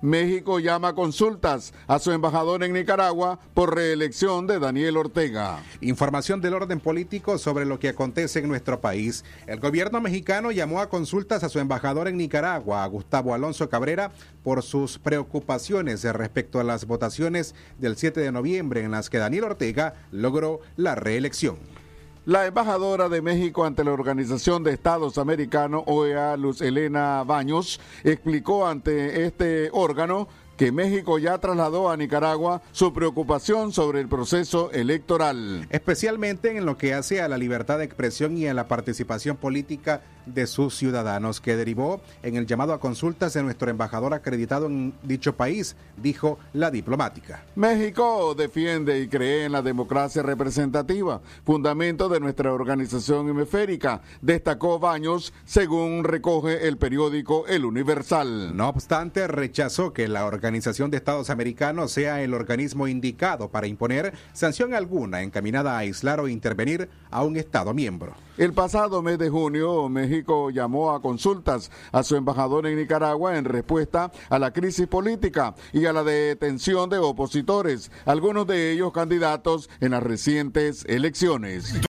México 0.00 0.60
llama 0.60 0.88
a 0.88 0.94
consultas 0.94 1.74
a 1.88 1.98
su 1.98 2.12
embajador 2.12 2.62
en 2.62 2.72
Nicaragua 2.72 3.40
por 3.52 3.74
reelección 3.74 4.46
de 4.46 4.60
Daniel 4.60 4.96
Ortega. 4.96 5.60
Información 5.80 6.40
del 6.40 6.54
orden 6.54 6.78
político 6.78 7.36
sobre 7.36 7.64
lo 7.64 7.80
que 7.80 7.88
acontece 7.88 8.38
en 8.38 8.48
nuestro 8.48 8.80
país. 8.80 9.24
El 9.48 9.58
gobierno 9.58 10.00
mexicano 10.00 10.52
llamó 10.52 10.80
a 10.80 10.88
consultas 10.88 11.42
a 11.42 11.48
su 11.48 11.58
embajador 11.58 12.06
en 12.06 12.16
Nicaragua, 12.16 12.86
Gustavo 12.86 13.34
Alonso 13.34 13.68
Cabrera, 13.68 14.12
por 14.44 14.62
sus 14.62 14.98
preocupaciones 14.98 16.04
respecto 16.04 16.60
a 16.60 16.64
las 16.64 16.86
votaciones 16.86 17.56
del 17.78 17.96
7 17.96 18.20
de 18.20 18.30
noviembre 18.30 18.84
en 18.84 18.92
las 18.92 19.10
que 19.10 19.18
Daniel 19.18 19.44
Ortega 19.44 19.94
logró 20.12 20.60
la 20.76 20.94
reelección. 20.94 21.56
La 22.28 22.44
embajadora 22.44 23.08
de 23.08 23.22
México 23.22 23.64
ante 23.64 23.82
la 23.82 23.92
Organización 23.92 24.62
de 24.62 24.74
Estados 24.74 25.16
Americanos, 25.16 25.84
OEA, 25.86 26.36
Luz 26.36 26.60
Elena 26.60 27.24
Baños, 27.24 27.80
explicó 28.04 28.66
ante 28.66 29.24
este 29.24 29.70
órgano 29.72 30.28
que 30.58 30.72
México 30.72 31.20
ya 31.20 31.38
trasladó 31.38 31.88
a 31.88 31.96
Nicaragua 31.96 32.60
su 32.72 32.92
preocupación 32.92 33.72
sobre 33.72 34.00
el 34.00 34.08
proceso 34.08 34.72
electoral. 34.72 35.68
Especialmente 35.70 36.56
en 36.56 36.66
lo 36.66 36.76
que 36.76 36.94
hace 36.94 37.22
a 37.22 37.28
la 37.28 37.38
libertad 37.38 37.78
de 37.78 37.84
expresión 37.84 38.36
y 38.36 38.48
a 38.48 38.54
la 38.54 38.66
participación 38.66 39.36
política 39.36 40.02
de 40.26 40.46
sus 40.46 40.76
ciudadanos, 40.76 41.40
que 41.40 41.56
derivó 41.56 42.02
en 42.22 42.36
el 42.36 42.46
llamado 42.46 42.74
a 42.74 42.80
consultas 42.80 43.32
de 43.32 43.42
nuestro 43.42 43.70
embajador 43.70 44.12
acreditado 44.12 44.66
en 44.66 44.92
dicho 45.02 45.36
país, 45.36 45.76
dijo 45.96 46.38
la 46.52 46.70
diplomática. 46.70 47.44
México 47.54 48.34
defiende 48.34 49.00
y 49.00 49.08
cree 49.08 49.46
en 49.46 49.52
la 49.52 49.62
democracia 49.62 50.22
representativa, 50.22 51.22
fundamento 51.46 52.08
de 52.08 52.20
nuestra 52.20 52.52
organización 52.52 53.28
hemisférica, 53.28 54.02
destacó 54.20 54.78
Baños, 54.78 55.32
según 55.46 56.04
recoge 56.04 56.66
el 56.68 56.76
periódico 56.76 57.46
El 57.46 57.64
Universal. 57.64 58.54
No 58.54 58.68
obstante, 58.68 59.28
rechazó 59.28 59.94
que 59.94 60.08
la 60.08 60.26
organización 60.26 60.47
Organización 60.48 60.90
de 60.90 60.96
Estados 60.96 61.28
Americanos 61.28 61.92
sea 61.92 62.22
el 62.22 62.32
organismo 62.32 62.88
indicado 62.88 63.50
para 63.50 63.66
imponer 63.66 64.14
sanción 64.32 64.72
alguna 64.72 65.20
encaminada 65.20 65.74
a 65.74 65.80
aislar 65.80 66.20
o 66.20 66.28
intervenir 66.28 66.88
a 67.10 67.22
un 67.22 67.36
Estado 67.36 67.74
miembro. 67.74 68.14
El 68.38 68.54
pasado 68.54 69.02
mes 69.02 69.18
de 69.18 69.28
junio, 69.28 69.90
México 69.90 70.48
llamó 70.48 70.92
a 70.92 71.02
consultas 71.02 71.70
a 71.92 72.02
su 72.02 72.16
embajador 72.16 72.66
en 72.66 72.76
Nicaragua 72.76 73.36
en 73.36 73.44
respuesta 73.44 74.10
a 74.30 74.38
la 74.38 74.52
crisis 74.54 74.86
política 74.86 75.54
y 75.74 75.84
a 75.84 75.92
la 75.92 76.02
detención 76.02 76.88
de 76.88 76.96
opositores, 76.96 77.90
algunos 78.06 78.46
de 78.46 78.72
ellos 78.72 78.92
candidatos 78.92 79.68
en 79.80 79.90
las 79.90 80.02
recientes 80.02 80.86
elecciones. 80.88 81.78